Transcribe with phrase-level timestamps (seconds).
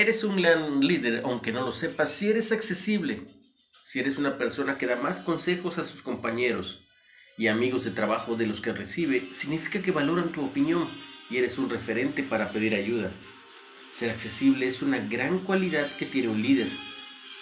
[0.00, 3.20] Eres un gran líder, aunque no lo sepas, si eres accesible,
[3.82, 6.88] si eres una persona que da más consejos a sus compañeros
[7.36, 10.88] y amigos de trabajo de los que recibe, significa que valoran tu opinión
[11.28, 13.12] y eres un referente para pedir ayuda.
[13.90, 16.70] Ser accesible es una gran cualidad que tiene un líder.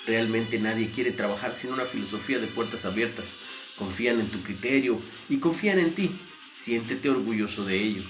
[0.04, 3.36] Realmente nadie quiere trabajar sin una filosofía de puertas abiertas.
[3.76, 6.10] Confían en tu criterio y confían en ti.
[6.50, 8.02] Siéntete orgulloso de ello.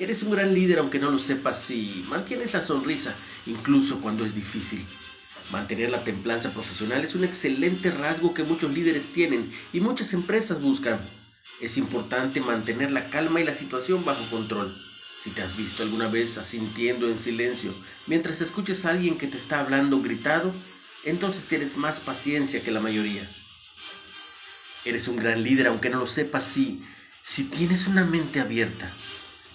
[0.00, 3.16] Eres un gran líder aunque no lo sepas y mantienes la sonrisa
[3.46, 4.86] incluso cuando es difícil.
[5.50, 10.60] Mantener la templanza profesional es un excelente rasgo que muchos líderes tienen y muchas empresas
[10.60, 11.00] buscan.
[11.60, 14.72] Es importante mantener la calma y la situación bajo control.
[15.16, 17.74] Si te has visto alguna vez asintiendo en silencio
[18.06, 20.54] mientras escuches a alguien que te está hablando gritado,
[21.02, 23.28] entonces tienes más paciencia que la mayoría.
[24.84, 26.84] Eres un gran líder aunque no lo sepas si,
[27.24, 28.92] si tienes una mente abierta.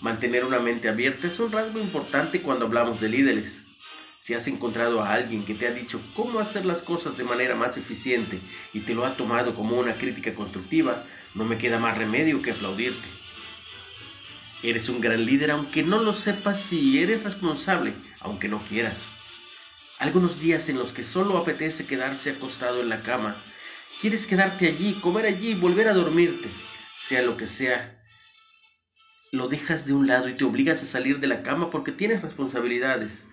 [0.04, 3.62] Mantener una mente abierta es un rasgo importante cuando hablamos de líderes.
[4.18, 7.56] Si has encontrado a alguien que te ha dicho cómo hacer las cosas de manera
[7.56, 8.42] más eficiente
[8.74, 12.52] y te lo ha tomado como una crítica constructiva, no me queda más remedio que
[12.52, 13.08] aplaudirte.
[14.62, 19.08] Eres un gran líder aunque no lo sepas si eres responsable, aunque no quieras.
[20.00, 23.38] Algunos días en los que solo apetece quedarse acostado en la cama,
[24.02, 26.50] quieres quedarte allí, comer allí, volver a dormirte,
[27.00, 28.03] sea lo que sea
[29.34, 32.22] lo dejas de un lado y te obligas a salir de la cama porque tienes
[32.22, 33.26] responsabilidades.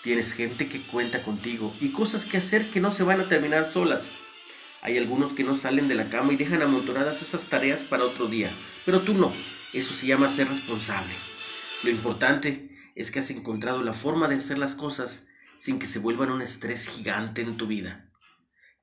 [0.00, 3.64] Tienes gente que cuenta contigo y cosas que hacer que no se van a terminar
[3.64, 4.12] solas.
[4.80, 8.28] Hay algunos que no salen de la cama y dejan amontonadas esas tareas para otro
[8.28, 8.52] día,
[8.86, 9.32] pero tú no.
[9.72, 11.12] Eso se llama ser responsable.
[11.82, 15.26] Lo importante es que has encontrado la forma de hacer las cosas
[15.56, 18.08] sin que se vuelvan un estrés gigante en tu vida.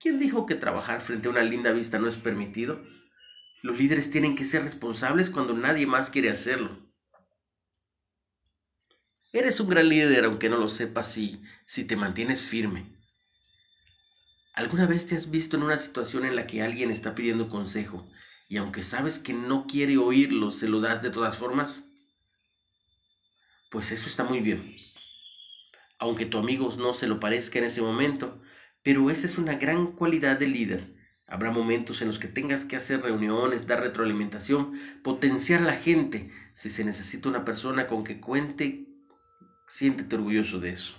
[0.02, 2.84] ¿Quién dijo que trabajar frente a una linda vista no es permitido?
[3.62, 6.92] Los líderes tienen que ser responsables cuando nadie más quiere hacerlo.
[9.32, 12.98] Eres un gran líder aunque no lo sepas si, si te mantienes firme.
[14.56, 18.10] ¿Alguna vez te has visto en una situación en la que alguien está pidiendo consejo
[18.50, 21.86] y aunque sabes que no quiere oírlo, se lo das de todas formas?
[23.70, 24.76] Pues eso está muy bien.
[26.00, 28.42] Aunque tu amigo no se lo parezca en ese momento,
[28.82, 31.01] pero esa es una gran cualidad del líder
[31.32, 36.30] Habrá momentos en los que tengas que hacer reuniones, dar retroalimentación, potenciar a la gente.
[36.54, 38.86] Si se necesita una persona con que cuente,
[39.66, 40.94] siéntete orgulloso de eso.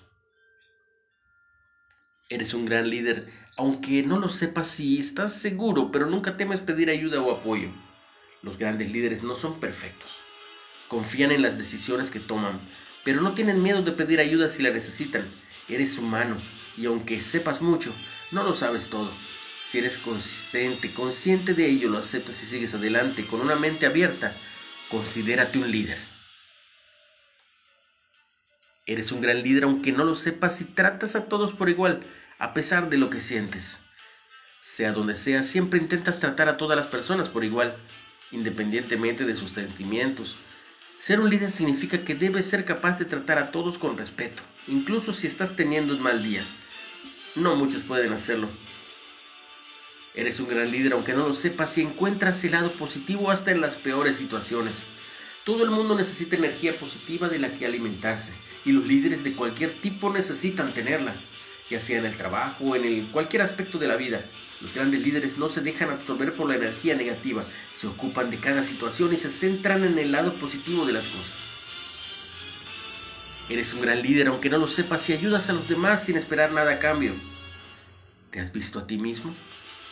[2.30, 6.88] Eres un gran líder, aunque no lo sepas si estás seguro, pero nunca temes pedir
[6.88, 7.68] ayuda o apoyo.
[8.40, 10.16] Los grandes líderes no son perfectos.
[10.88, 12.58] Confían en las decisiones que toman,
[13.04, 15.30] pero no tienen miedo de pedir ayuda si la necesitan.
[15.68, 16.38] Eres humano
[16.78, 17.94] y aunque sepas mucho,
[18.30, 19.12] no lo sabes todo.
[19.72, 24.34] Si eres consistente, consciente de ello, lo aceptas y sigues adelante con una mente abierta,
[24.90, 25.96] considérate un líder.
[28.84, 32.02] Eres un gran líder aunque no lo sepas y tratas a todos por igual,
[32.38, 33.80] a pesar de lo que sientes.
[34.60, 37.74] Sea donde sea, siempre intentas tratar a todas las personas por igual,
[38.30, 40.36] independientemente de sus sentimientos.
[40.98, 45.14] Ser un líder significa que debes ser capaz de tratar a todos con respeto, incluso
[45.14, 46.44] si estás teniendo un mal día.
[47.34, 48.50] No muchos pueden hacerlo,
[50.14, 53.62] Eres un gran líder aunque no lo sepas y encuentras el lado positivo hasta en
[53.62, 54.86] las peores situaciones.
[55.44, 58.32] Todo el mundo necesita energía positiva de la que alimentarse
[58.64, 61.14] y los líderes de cualquier tipo necesitan tenerla,
[61.70, 64.24] ya sea en el trabajo o en el, cualquier aspecto de la vida.
[64.60, 67.44] Los grandes líderes no se dejan absorber por la energía negativa,
[67.74, 71.54] se ocupan de cada situación y se centran en el lado positivo de las cosas.
[73.48, 76.52] Eres un gran líder aunque no lo sepas y ayudas a los demás sin esperar
[76.52, 77.14] nada a cambio.
[78.30, 79.34] ¿Te has visto a ti mismo?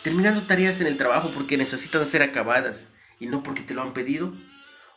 [0.03, 2.89] Terminando tareas en el trabajo porque necesitan ser acabadas
[3.19, 4.33] y no porque te lo han pedido,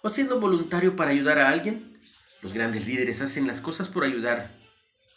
[0.03, 1.99] o siendo voluntario para ayudar a alguien.
[2.43, 4.55] Los grandes líderes hacen las cosas por ayudar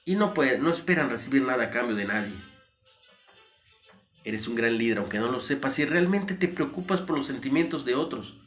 [0.05, 2.33] y no, no esperan recibir nada a cambio de nadie.
[4.23, 7.85] Eres un gran líder aunque no lo sepas y realmente te preocupas por los sentimientos
[7.85, 8.38] de otros.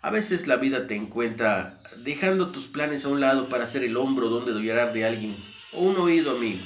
[0.00, 3.96] A veces la vida te encuentra dejando tus planes a un lado para ser el
[3.96, 5.36] hombro donde llorar de alguien
[5.72, 6.62] o un oído amigo.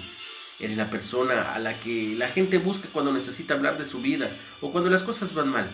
[0.58, 4.34] Eres la persona a la que la gente busca cuando necesita hablar de su vida
[4.60, 5.70] o cuando las cosas van mal.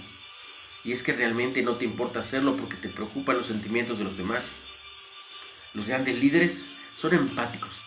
[0.84, 4.16] Y es que realmente no te importa hacerlo porque te preocupan los sentimientos de los
[4.16, 4.54] demás.
[5.74, 7.80] Los grandes líderes son empáticos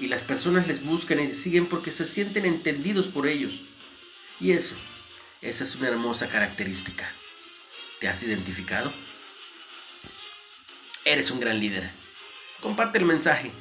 [0.00, 3.60] y las personas les buscan y les siguen porque se sienten entendidos por ellos.
[4.40, 4.74] Y eso,
[5.40, 7.08] esa es una hermosa característica.
[8.00, 8.92] ¿Te has identificado?
[11.04, 11.88] Eres un gran líder.
[12.60, 13.52] Comparte el mensaje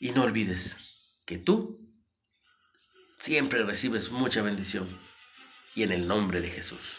[0.00, 0.76] y no olvides
[1.26, 1.83] que tú
[3.24, 4.86] siempre recibes mucha bendición.
[5.74, 6.98] Y en el nombre de Jesús.